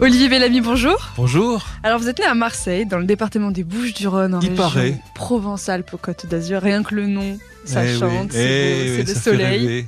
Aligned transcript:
Olivier 0.00 0.28
Bellamy, 0.28 0.60
bonjour. 0.60 1.10
Bonjour. 1.16 1.66
Alors 1.82 1.98
vous 1.98 2.08
êtes 2.08 2.20
né 2.20 2.24
à 2.24 2.34
Marseille, 2.34 2.86
dans 2.86 2.98
le 2.98 3.04
département 3.04 3.50
des 3.50 3.64
Bouches-du-Rhône, 3.64 4.32
en 4.36 4.40
Il 4.40 4.50
région 4.50 4.62
paraît. 4.62 5.00
Provence-Alpes-Côte 5.16 6.26
d'Azur. 6.26 6.62
Rien 6.62 6.84
que 6.84 6.94
le 6.94 7.08
nom, 7.08 7.36
ça 7.64 7.84
Eh 7.84 7.92
oui, 7.94 7.98
chante, 7.98 8.32
c'est 8.32 8.38
eh 8.38 8.96
oui, 8.98 9.04
le 9.04 9.14
soleil. 9.14 9.86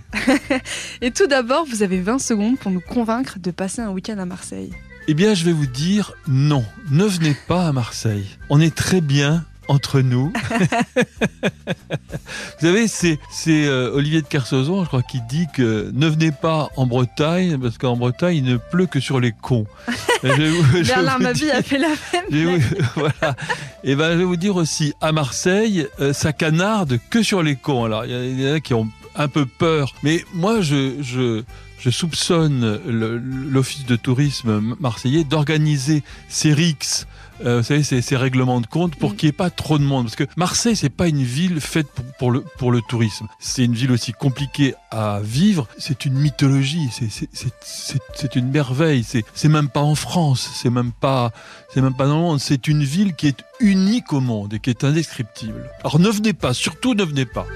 Et 1.01 1.13
tout 1.13 1.29
d'abord, 1.29 1.65
vous 1.65 1.85
avez 1.85 2.01
20 2.01 2.19
secondes 2.19 2.59
pour 2.59 2.73
nous 2.73 2.81
convaincre 2.81 3.39
de 3.39 3.53
passer 3.53 3.83
un 3.83 3.91
week-end 3.91 4.19
à 4.19 4.25
Marseille. 4.25 4.73
Eh 5.07 5.15
bien, 5.15 5.35
je 5.35 5.45
vais 5.45 5.53
vous 5.53 5.67
dire 5.67 6.13
non. 6.27 6.65
Ne 6.91 7.05
venez 7.05 7.37
pas 7.47 7.69
à 7.69 7.73
Marseille. 7.73 8.27
On 8.49 8.61
est 8.61 8.75
très 8.75 9.01
bien 9.01 9.45
entre 9.69 10.01
nous. 10.01 10.33
vous 11.41 12.67
savez, 12.67 12.89
c'est 12.89 13.19
euh, 13.49 13.91
Olivier 13.95 14.23
de 14.23 14.27
Kersauzon, 14.27 14.83
je 14.85 14.89
crois, 14.89 15.03
qui 15.03 15.21
dit 15.29 15.47
que 15.55 15.91
ne 15.95 16.07
venez 16.09 16.33
pas 16.33 16.69
en 16.77 16.87
Bretagne 16.87 17.59
parce 17.59 17.79
qu'en 17.79 17.97
Bretagne 17.97 18.37
il 18.37 18.45
ne 18.45 18.57
pleut 18.57 18.87
que 18.87 19.01
sur 19.01 19.21
les 19.21 19.33
cons. 19.33 19.67
Bernard 20.23 21.21
Mabie 21.21 21.51
a 21.51 21.63
fait 21.63 21.79
la 21.79 21.89
même. 21.89 22.59
vous- 22.59 22.77
voilà. 22.97 23.37
Et 23.85 23.95
ben, 23.95 24.13
je 24.13 24.19
vais 24.19 24.25
vous 24.25 24.37
dire 24.37 24.57
aussi, 24.57 24.95
à 25.01 25.13
Marseille, 25.13 25.87
euh, 26.01 26.13
ça 26.13 26.33
canarde 26.33 26.99
que 27.11 27.23
sur 27.23 27.43
les 27.43 27.57
cons. 27.57 27.85
Alors, 27.85 28.05
il 28.05 28.11
y 28.11 28.15
a- 28.15 28.25
il 28.25 28.41
y 28.41 28.51
en 28.51 28.55
a 28.55 28.61
qui 28.61 28.75
ont 28.75 28.89
un 29.17 29.29
peu 29.29 29.47
peur, 29.47 29.95
mais 30.03 30.25
moi, 30.35 30.61
je, 30.61 31.03
je, 31.03 31.43
je 31.79 31.91
soupçonne 31.91 32.81
l'office 32.87 33.87
de 33.87 33.97
tourisme 33.97 34.77
marseillais 34.81 35.25
d'organiser 35.25 36.03
ces 36.29 36.53
RICS. 36.53 37.07
euh, 37.47 37.59
vous 37.59 37.65
savez, 37.65 37.83
ces, 37.83 38.03
ces 38.03 38.17
règlements 38.19 38.61
de 38.61 38.67
compte 38.67 38.97
pour 38.97 39.13
Mm. 39.13 39.17
qu'il 39.17 39.27
n'y 39.27 39.31
ait 39.31 39.33
pas 39.33 39.49
trop 39.51 39.79
de 39.79 39.83
monde. 39.85 40.05
Parce 40.05 40.17
que 40.17 40.25
Marseille, 40.37 40.77
c'est 40.77 40.91
pas 40.91 41.09
une 41.09 41.23
ville 41.23 41.59
faite 41.61 41.87
pour, 41.89 42.05
pour 42.19 42.31
le, 42.33 42.45
pour 42.59 42.71
le 42.71 42.83
tourisme. 42.83 43.27
C'est 43.39 43.65
une 43.65 43.73
ville 43.75 43.93
aussi 43.93 44.13
compliquée 44.13 44.75
à 44.91 45.21
vivre. 45.23 45.67
C'est 45.79 46.05
une 46.05 46.15
mythologie. 46.19 46.91
C'est- 46.93 48.37
une 48.37 48.51
merveille. 48.51 49.03
C'est 49.05 49.25
c'est 49.35 49.49
même 49.49 49.69
pas 49.71 49.81
en 49.81 49.95
France. 49.95 50.51
C'est 50.55 50.69
même 50.71 50.93
pas 50.93 51.33
c'est 51.73 51.81
même 51.81 51.95
pas 51.95 52.07
dans 52.07 52.17
le 52.17 52.21
monde. 52.21 52.41
C'est 52.41 52.69
une 52.69 52.85
ville 52.85 53.15
qui 53.15 53.29
est 53.29 53.43
unique 53.59 54.13
au 54.13 54.21
monde 54.21 54.53
et 54.55 54.61
qui 54.61 54.69
est 54.71 54.85
indescriptible. 54.85 55.69
Alors 55.81 55.99
ne 55.99 56.11
venez 56.11 56.35
pas, 56.35 56.53
surtout 56.53 56.93
ne 56.95 57.05
venez 57.05 57.25
pas. 57.27 57.47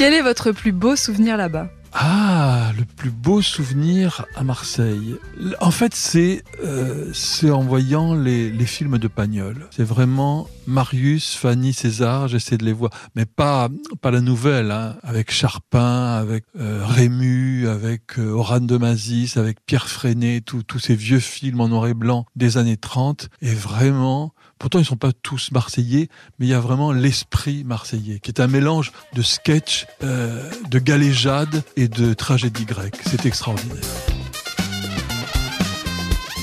Quel 0.00 0.14
est 0.14 0.22
votre 0.22 0.52
plus 0.52 0.72
beau 0.72 0.96
souvenir 0.96 1.36
là-bas? 1.36 1.68
Ah, 1.92 2.72
le 2.78 2.86
plus 2.86 3.10
beau 3.10 3.42
souvenir 3.42 4.24
à 4.34 4.42
Marseille. 4.44 5.16
En 5.60 5.70
fait, 5.70 5.94
c'est 5.94 6.42
euh, 6.64 7.12
en 7.50 7.60
voyant 7.60 8.14
les, 8.14 8.50
les 8.50 8.64
films 8.64 8.96
de 8.96 9.08
Pagnol. 9.08 9.56
C'est 9.70 9.84
vraiment 9.84 10.48
Marius, 10.70 11.34
Fanny, 11.34 11.72
César. 11.72 12.28
J'essaie 12.28 12.56
de 12.56 12.64
les 12.64 12.72
voir, 12.72 12.90
mais 13.14 13.26
pas 13.26 13.68
pas 14.00 14.10
la 14.10 14.20
nouvelle, 14.20 14.70
hein, 14.70 14.96
avec 15.02 15.30
Charpin, 15.30 16.16
avec 16.16 16.44
euh, 16.58 16.84
Rému, 16.86 17.68
avec 17.68 18.18
euh, 18.18 18.30
Oran 18.30 18.60
de 18.60 18.76
Mazis, 18.76 19.34
avec 19.36 19.58
Pierre 19.66 19.88
Freinet, 19.88 20.40
tous 20.40 20.78
ces 20.78 20.94
vieux 20.94 21.20
films 21.20 21.60
en 21.60 21.68
noir 21.68 21.86
et 21.86 21.94
blanc 21.94 22.24
des 22.36 22.56
années 22.56 22.76
30. 22.76 23.28
Et 23.42 23.54
vraiment. 23.54 24.32
Pourtant, 24.58 24.78
ils 24.78 24.84
sont 24.84 24.96
pas 24.96 25.12
tous 25.12 25.52
marseillais, 25.52 26.08
mais 26.38 26.46
il 26.46 26.50
y 26.50 26.54
a 26.54 26.60
vraiment 26.60 26.92
l'esprit 26.92 27.64
marseillais, 27.64 28.20
qui 28.20 28.30
est 28.30 28.40
un 28.40 28.46
mélange 28.46 28.92
de 29.14 29.22
sketch, 29.22 29.86
euh, 30.04 30.50
de 30.70 30.78
galéjade 30.78 31.62
et 31.76 31.88
de 31.88 32.12
tragédie 32.12 32.66
grecque. 32.66 32.96
C'est 33.06 33.24
extraordinaire. 33.24 33.80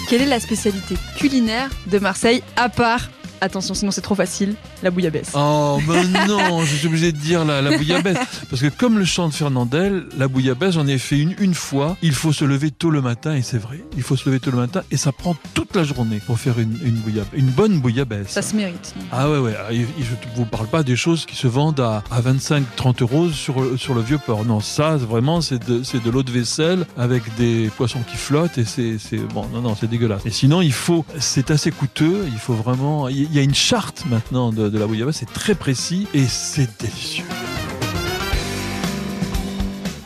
Quelle 0.10 0.22
est 0.22 0.26
la 0.28 0.40
spécialité 0.40 0.96
culinaire 1.18 1.70
de 1.92 2.00
Marseille 2.00 2.42
à 2.56 2.70
part 2.70 3.10
Attention, 3.42 3.74
sinon 3.74 3.92
c'est 3.92 4.02
trop 4.02 4.16
facile, 4.16 4.56
la 4.84 4.92
bouillabaisse. 4.92 5.32
Oh, 5.36 5.80
mais 5.88 6.04
non, 6.28 6.62
je 6.66 6.76
suis 6.76 6.88
obligé 6.88 7.12
de 7.12 7.18
dire 7.18 7.46
la, 7.46 7.62
la 7.62 7.78
bouillabaisse. 7.78 8.18
Parce 8.50 8.62
que 8.62 8.68
comme 8.68 8.98
le 8.98 9.06
chant 9.06 9.28
de 9.30 9.34
Fernandel, 9.34 10.06
la 10.18 10.28
bouillabaisse, 10.28 10.74
j'en 10.74 10.88
ai 10.88 10.98
fait 10.98 11.20
une 11.20 11.36
une 11.40 11.54
fois. 11.54 11.98
Il 12.02 12.14
faut 12.14 12.34
se 12.34 12.46
lever 12.46 12.72
tôt 12.72 12.90
le 12.90 13.02
matin, 13.02 13.36
et 13.36 13.42
c'est 13.42 13.58
vrai. 13.58 13.84
Il 13.96 14.04
faut 14.04 14.16
se 14.16 14.28
lever 14.28 14.40
tôt 14.40 14.52
le 14.52 14.58
matin, 14.58 14.82
et 14.92 14.98
ça 14.98 15.12
prend 15.12 15.36
toute 15.54 15.76
la 15.76 15.84
journée 15.84 16.20
pour 16.26 16.40
faire 16.40 16.60
une, 16.60 16.78
une 16.84 16.96
bouillabaisse. 16.96 17.30
Une 17.34 17.50
bonne 17.50 17.80
bouillabaisse. 17.80 18.30
Ça 18.30 18.42
se 18.42 18.56
mérite. 18.56 18.96
Ah 19.12 19.30
ouais, 19.30 19.38
ouais. 19.38 19.54
Ah, 19.58 19.72
Je 19.72 19.80
ne 19.82 20.36
vous 20.36 20.46
parle 20.46 20.68
pas 20.68 20.84
des 20.84 20.96
choses 20.96 21.26
qui 21.26 21.36
se 21.36 21.48
vendent 21.48 21.80
à, 21.80 22.04
à 22.12 22.22
25-30 22.22 23.02
euros 23.02 23.30
sur, 23.30 23.56
sur 23.78 23.94
le 23.94 24.02
vieux 24.02 24.18
port. 24.18 24.46
Non, 24.46 24.60
ça, 24.60 24.96
vraiment, 24.98 25.42
c'est 25.42 25.66
de, 25.68 25.84
c'est 25.84 26.04
de 26.04 26.10
l'eau 26.10 26.24
de 26.24 26.32
vaisselle 26.32 26.86
avec 26.98 27.24
des 27.36 27.70
poissons 27.78 28.02
qui 28.10 28.18
flottent 28.18 28.58
et 28.58 28.66
c'est, 28.66 28.98
c'est 29.00 29.18
bon, 29.18 29.46
non, 29.54 29.62
non, 29.62 29.76
c'est 29.80 29.88
dégueulasse. 29.90 30.26
Et 30.26 30.32
sinon, 30.32 30.62
il 30.62 30.74
faut, 30.74 31.06
c'est 31.20 31.52
assez 31.52 31.72
coûteux. 31.72 32.26
Il 32.32 32.40
faut 32.40 32.54
vraiment, 32.54 33.08
il 33.10 33.27
y 33.34 33.40
a 33.40 33.44
une 33.44 33.56
charte 33.56 34.04
maintenant 34.10 34.52
de, 34.52 34.70
de 34.70 34.78
la 34.78 34.88
bouillabaisse. 34.88 35.18
C'est 35.18 35.34
très 35.34 35.56
précis 35.56 36.08
et 36.14 36.26
c'est 36.26 36.70
délicieux. 36.80 37.26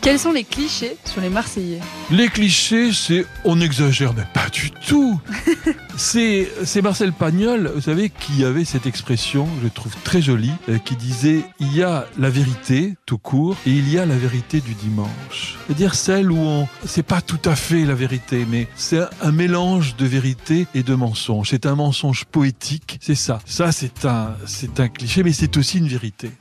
Quels 0.02 0.18
sont 0.18 0.32
les 0.32 0.44
clichés 0.44 0.98
sur 1.06 1.22
les 1.22 1.30
Marseillais 1.30 1.80
Les 2.10 2.28
clichés, 2.28 2.92
c'est 2.92 3.24
on 3.46 3.62
exagère, 3.62 4.16
mais 4.16 4.26
pas 4.34 4.50
du 4.50 4.72
tout. 4.72 5.22
c'est 5.96 6.48
Marcel 6.82 7.14
Pagnol, 7.14 7.72
vous 7.76 7.82
savez, 7.82 8.10
qui 8.10 8.44
avait 8.44 8.66
cette 8.66 8.88
expression, 8.88 9.48
je 9.64 9.68
trouve 9.68 9.96
très 10.04 10.20
jolie, 10.20 10.54
euh, 10.70 10.80
qui 10.80 10.96
disait 10.96 11.42
il 11.60 11.76
y 11.76 11.84
a 11.84 12.08
la 12.18 12.32
vérité 12.32 12.96
tout 13.06 13.20
court 13.20 13.56
et 13.68 13.70
il 13.70 13.94
y 13.94 14.00
a 14.00 14.08
la 14.08 14.16
vérité 14.18 14.60
du 14.60 14.74
dimanche. 14.74 15.58
C'est-à-dire 15.68 15.94
celle 15.94 16.32
où 16.32 16.38
on 16.40 16.68
c'est 16.84 17.04
pas 17.04 17.22
tout 17.22 17.40
à 17.46 17.56
fait 17.56 17.86
la 17.86 17.94
vérité, 17.94 18.48
mais 18.50 18.68
c'est 18.76 18.98
un, 18.98 19.10
un 19.22 19.32
mélange 19.32 19.96
de 19.98 20.08
vérité 20.08 20.66
et 20.74 20.82
de 20.82 20.96
mensonge. 20.96 21.50
C'est 21.52 21.68
un 21.68 21.76
mensonge 21.76 22.26
poétique, 22.26 22.98
c'est 23.02 23.14
ça. 23.14 23.38
Ça 23.46 23.72
c'est 23.72 24.06
un 24.06 24.36
c'est 24.48 24.80
un 24.80 24.88
cliché, 24.88 25.22
mais 25.22 25.32
c'est 25.32 25.58
aussi 25.58 25.78
une 25.78 25.88
vérité. 25.88 26.32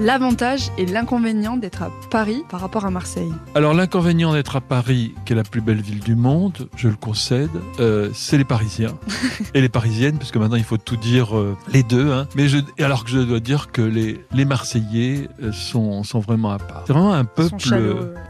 L'avantage 0.00 0.70
et 0.78 0.86
l'inconvénient 0.86 1.56
d'être 1.56 1.82
à 1.82 1.90
Paris 2.10 2.44
par 2.48 2.60
rapport 2.60 2.84
à 2.84 2.90
Marseille. 2.90 3.32
Alors 3.56 3.74
l'inconvénient 3.74 4.32
d'être 4.32 4.54
à 4.54 4.60
Paris, 4.60 5.12
qui 5.26 5.32
est 5.32 5.36
la 5.36 5.42
plus 5.42 5.60
belle 5.60 5.80
ville 5.80 5.98
du 5.98 6.14
monde, 6.14 6.68
je 6.76 6.86
le 6.86 6.94
concède, 6.94 7.50
euh, 7.80 8.08
c'est 8.14 8.38
les 8.38 8.44
Parisiens 8.44 8.94
et 9.54 9.60
les 9.60 9.68
Parisiennes, 9.68 10.16
parce 10.16 10.30
que 10.30 10.38
maintenant 10.38 10.56
il 10.56 10.62
faut 10.62 10.76
tout 10.76 10.96
dire 10.96 11.36
euh, 11.36 11.56
les 11.72 11.82
deux. 11.82 12.12
Hein. 12.12 12.28
Mais 12.36 12.46
je, 12.46 12.58
alors 12.78 13.02
que 13.04 13.10
je 13.10 13.18
dois 13.18 13.40
dire 13.40 13.72
que 13.72 13.82
les, 13.82 14.24
les 14.32 14.44
Marseillais 14.44 15.28
euh, 15.42 15.50
sont, 15.50 16.04
sont 16.04 16.20
vraiment 16.20 16.50
à 16.50 16.58
part. 16.58 16.84
C'est 16.86 16.92
vraiment 16.92 17.12
un 17.14 17.24
peuple. 17.24 17.56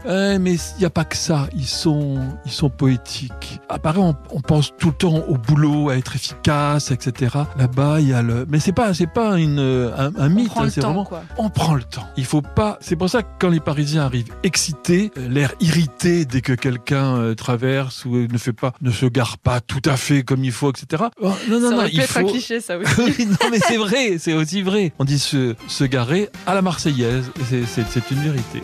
mais 0.07 0.53
il 0.55 0.79
n'y 0.79 0.85
a 0.85 0.89
pas 0.89 1.05
que 1.05 1.17
ça. 1.17 1.49
Ils 1.55 1.67
sont, 1.67 2.17
ils 2.45 2.51
sont 2.51 2.71
poétiques. 2.71 3.59
À 3.69 3.77
Paris, 3.77 3.99
on, 4.01 4.15
on 4.31 4.41
pense 4.41 4.73
tout 4.79 4.87
le 4.87 4.93
temps 4.95 5.23
au 5.27 5.35
boulot, 5.37 5.89
à 5.89 5.97
être 5.97 6.15
efficace, 6.15 6.89
etc. 6.89 7.35
Là-bas, 7.59 7.99
il 7.99 8.07
y 8.09 8.13
a 8.13 8.23
le. 8.23 8.47
Mais 8.49 8.59
c'est 8.59 8.71
pas, 8.71 8.95
c'est 8.95 9.05
pas 9.05 9.37
une, 9.37 9.59
un, 9.59 10.07
un 10.07 10.11
On 10.17 10.29
mythe. 10.29 10.47
prend 10.49 10.61
hein, 10.61 10.63
le 10.65 10.69
c'est 10.71 10.81
temps, 10.81 10.87
vraiment 10.87 11.05
quoi. 11.05 11.21
on 11.37 11.49
prend 11.59 11.75
le 11.75 11.83
temps. 11.83 12.07
Il 12.15 12.23
faut 12.23 12.41
pas. 12.41 12.77
C'est 12.79 12.95
pour 12.95 13.09
ça 13.09 13.21
que 13.21 13.27
quand 13.37 13.49
les 13.49 13.59
Parisiens 13.59 14.03
arrivent 14.03 14.31
excités, 14.43 15.11
euh, 15.17 15.27
l'air 15.27 15.53
irrité 15.59 16.23
dès 16.23 16.39
que 16.39 16.53
quelqu'un 16.53 17.17
euh, 17.17 17.35
traverse 17.35 18.05
ou 18.05 18.15
euh, 18.15 18.27
ne 18.31 18.37
fait 18.37 18.53
pas, 18.53 18.71
ne 18.81 18.91
se 18.91 19.05
gare 19.05 19.37
pas 19.37 19.59
tout 19.59 19.81
à 19.83 19.97
fait 19.97 20.23
comme 20.23 20.45
il 20.45 20.53
faut, 20.53 20.71
etc. 20.71 21.03
Oh, 21.21 21.33
non, 21.49 21.59
non, 21.59 21.69
ça 21.69 21.75
non, 21.75 21.85
il 21.91 21.99
être 21.99 22.15
un 22.17 22.21
faut. 22.21 22.29
cliché, 22.29 22.61
ça 22.61 22.77
aussi. 22.79 23.01
Oui, 23.01 23.25
non, 23.25 23.49
mais 23.51 23.59
c'est 23.59 23.75
vrai, 23.77 24.17
c'est 24.19 24.33
aussi 24.33 24.61
vrai. 24.61 24.93
On 24.99 25.03
dit 25.03 25.19
se, 25.19 25.53
se 25.67 25.83
garer 25.83 26.29
à 26.47 26.53
la 26.55 26.61
Marseillaise. 26.61 27.29
c'est 27.49 28.11
une 28.11 28.19
vérité. 28.19 28.61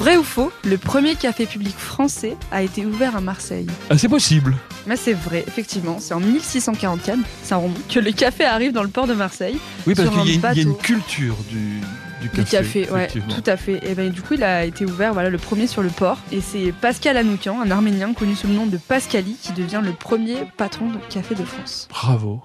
Vrai 0.00 0.16
ou 0.16 0.22
faux, 0.24 0.50
le 0.64 0.78
premier 0.78 1.14
café 1.14 1.44
public 1.44 1.76
français 1.76 2.34
a 2.50 2.62
été 2.62 2.86
ouvert 2.86 3.16
à 3.16 3.20
Marseille. 3.20 3.66
Ah, 3.90 3.98
c'est 3.98 4.08
possible. 4.08 4.56
Mais 4.86 4.96
c'est 4.96 5.12
vrai, 5.12 5.44
effectivement, 5.46 5.98
c'est 6.00 6.14
en 6.14 6.20
1644, 6.20 7.18
ça 7.44 7.56
remonte, 7.56 7.86
que 7.86 8.00
le 8.00 8.10
café 8.12 8.44
arrive 8.46 8.72
dans 8.72 8.82
le 8.82 8.88
port 8.88 9.06
de 9.06 9.12
Marseille. 9.12 9.58
Oui, 9.86 9.94
parce 9.94 10.08
qu'il 10.08 10.16
y, 10.16 10.20
a 10.20 10.22
un 10.22 10.24
une- 10.24 10.30
il 10.30 10.56
y 10.56 10.60
a 10.60 10.62
une 10.62 10.70
bateau. 10.70 10.82
culture 10.82 11.36
du, 11.50 11.80
du 12.22 12.28
café. 12.30 12.40
Du 12.40 12.44
café, 12.86 12.90
ouais, 12.90 13.08
tout 13.08 13.42
à 13.44 13.58
fait. 13.58 13.80
Et 13.86 13.94
ben 13.94 14.10
du 14.10 14.22
coup, 14.22 14.34
il 14.34 14.42
a 14.42 14.64
été 14.64 14.86
ouvert, 14.86 15.12
voilà, 15.12 15.28
le 15.28 15.36
premier 15.38 15.66
sur 15.66 15.82
le 15.82 15.90
port. 15.90 16.16
Et 16.32 16.40
c'est 16.40 16.72
Pascal 16.80 17.18
Anoukian, 17.18 17.60
un 17.60 17.70
Arménien 17.70 18.14
connu 18.14 18.34
sous 18.34 18.46
le 18.46 18.54
nom 18.54 18.64
de 18.66 18.78
Pascali, 18.78 19.36
qui 19.42 19.52
devient 19.52 19.82
le 19.84 19.92
premier 19.92 20.38
patron 20.56 20.86
de 20.88 20.98
café 21.12 21.34
de 21.34 21.44
France. 21.44 21.88
Bravo. 21.90 22.40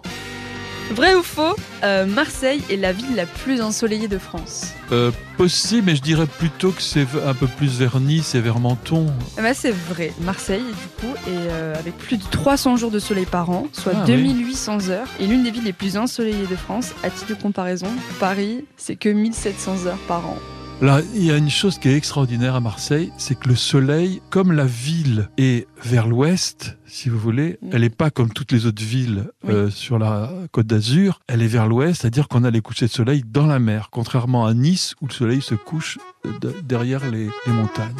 Vrai 0.92 1.16
ou 1.16 1.24
faux, 1.24 1.56
euh, 1.84 2.06
Marseille 2.06 2.62
est 2.70 2.78
la 2.78 2.94
ville 2.94 3.16
la 3.16 3.26
plus 3.26 3.62
ensoleillée 3.62 4.08
de 4.08 4.18
France. 4.18 4.68
Euh, 4.92 5.12
possible, 5.36 5.88
mais 5.88 5.96
je 5.96 6.02
dirais 6.02 6.28
plutôt 6.28 6.72
que 6.72 6.82
c'est 6.82 7.06
un 7.26 7.34
peu 7.34 7.48
plus 7.48 7.80
vers 7.80 8.00
Nice 8.00 8.36
et 8.36 8.40
vers 8.40 8.60
Menton. 8.60 9.08
Eh 9.38 9.42
ben, 9.42 9.54
c'est 9.54 9.72
vrai, 9.74 10.14
Marseille, 10.22 10.64
du 10.64 10.88
coup, 11.06 11.14
est 11.28 11.50
euh, 11.52 11.76
avec 11.78 11.98
plus 11.98 12.18
de 12.18 12.24
300 12.30 12.78
jours 12.78 12.92
de 12.92 13.00
soleil 13.00 13.26
par 13.26 13.50
an, 13.50 13.68
soit 13.74 13.94
Ah, 13.96 14.04
oui. 14.08 14.14
2800 14.14 14.90
heures, 14.90 15.08
et 15.20 15.28
l'une 15.28 15.44
des 15.44 15.52
villes 15.52 15.66
les 15.66 15.74
plus 15.74 15.98
ensoleillées 15.98 16.48
de 16.48 16.56
France. 16.56 16.92
À 17.04 17.10
titre 17.10 17.30
de 17.30 17.42
comparaison, 17.42 17.90
Paris, 18.20 18.64
c'est 18.78 18.96
que 18.96 19.10
1700 19.10 19.88
heures 19.88 19.98
par 20.08 20.26
an. 20.28 20.38
Là, 20.82 21.02
il 21.16 21.24
y 21.24 21.32
a 21.32 21.38
une 21.38 21.50
chose 21.50 21.80
qui 21.80 21.88
est 21.88 21.96
extraordinaire 21.96 22.54
à 22.56 22.60
Marseille, 22.60 23.12
c'est 23.18 23.40
que 23.40 23.48
le 23.48 23.56
soleil, 23.56 24.22
comme 24.30 24.52
la 24.52 24.66
ville 24.66 25.30
est 25.38 25.68
vers 25.84 26.06
l'ouest, 26.08 26.78
si 26.86 27.08
vous 27.10 27.18
voulez, 27.18 27.58
Mm. 27.62 27.70
elle 27.72 27.82
n'est 27.82 27.90
pas 27.90 28.10
comme 28.12 28.30
toutes 28.32 28.52
les 28.52 28.66
autres 28.66 28.84
villes 28.84 29.30
euh, 29.48 29.70
sur 29.70 29.98
la 29.98 30.30
côte 30.52 30.68
d'Azur, 30.68 31.22
elle 31.28 31.42
est 31.42 31.48
vers 31.48 31.68
l'ouest, 31.68 32.02
c'est-à-dire 32.02 32.28
qu'on 32.28 32.44
a 32.44 32.52
les 32.52 32.62
couchers 32.62 32.88
de 32.88 32.92
soleil 32.92 33.24
dans 33.26 33.48
la 33.48 33.58
mer, 33.58 33.88
contrairement 33.90 34.46
à 34.46 34.54
Nice 34.54 34.96
où 35.02 35.08
le 35.08 35.14
soleil 35.14 35.42
se 35.42 35.56
couche 35.56 35.98
euh, 36.26 36.32
de- 36.42 36.54
derrière 36.64 37.10
les, 37.10 37.30
les 37.48 37.54
montagnes. 37.54 37.96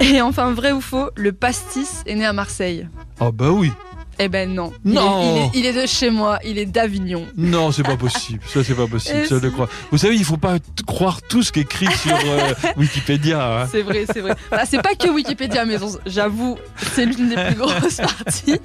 Et 0.00 0.20
enfin, 0.22 0.52
vrai 0.52 0.72
ou 0.72 0.80
faux, 0.80 1.10
le 1.16 1.32
pastis 1.32 2.02
est 2.06 2.14
né 2.14 2.24
à 2.24 2.32
Marseille. 2.32 2.88
Ah 3.20 3.30
bah 3.32 3.50
oui, 3.50 3.72
Eh 4.18 4.28
ben 4.28 4.52
non. 4.54 4.72
Non. 4.84 5.22
Il 5.22 5.60
est, 5.60 5.60
il 5.60 5.66
est- 5.66 5.70
il 5.72 5.78
est 5.78 5.82
de 5.82 5.86
chez 5.86 6.10
moi, 6.10 6.38
il 6.44 6.58
est 6.58 6.66
d'Avignon. 6.66 7.26
Non, 7.36 7.72
c'est 7.72 7.82
pas 7.82 7.96
possible. 7.96 8.40
Ça, 8.46 8.62
c'est 8.64 8.74
pas 8.74 8.86
possible. 8.86 9.26
Ça, 9.28 9.36
je 9.36 9.40
le 9.42 9.50
crois. 9.50 9.68
Vous 9.90 9.98
savez, 9.98 10.14
il 10.16 10.24
faut 10.24 10.36
pas 10.36 10.56
croire 10.86 11.20
tout 11.22 11.42
ce 11.42 11.52
qui 11.52 11.60
est 11.60 11.62
écrit 11.62 11.88
sur 11.96 12.14
euh, 12.14 12.52
Wikipédia. 12.76 13.62
hein. 13.62 13.68
C'est 13.70 13.82
vrai, 13.82 14.04
c'est 14.12 14.20
vrai. 14.20 14.34
Bah, 14.50 14.62
c'est 14.68 14.82
pas 14.82 14.94
que 14.94 15.08
Wikipédia, 15.08 15.64
mais 15.64 15.76
j'avoue, 16.06 16.58
c'est 16.94 17.06
l'une 17.06 17.28
des 17.30 17.34
plus 17.36 17.54
grosses 17.56 17.96
parties. 18.24 18.58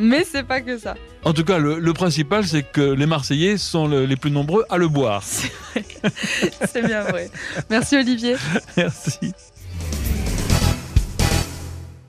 Mais 0.00 0.24
c'est 0.30 0.42
pas 0.44 0.60
que 0.60 0.78
ça. 0.78 0.94
En 1.24 1.32
tout 1.32 1.44
cas, 1.44 1.58
le, 1.58 1.78
le 1.78 1.92
principal, 1.92 2.46
c'est 2.46 2.62
que 2.62 2.80
les 2.80 3.06
Marseillais 3.06 3.56
sont 3.58 3.88
le- 3.88 4.06
les 4.06 4.16
plus 4.16 4.30
nombreux 4.30 4.64
à 4.70 4.76
le 4.76 4.88
boire. 4.88 5.22
C'est 5.24 5.50
vrai. 5.72 5.84
C'est 6.72 6.86
bien 6.86 7.02
vrai. 7.02 7.30
Merci 7.70 7.96
Olivier. 7.96 8.36
Merci. 8.76 9.32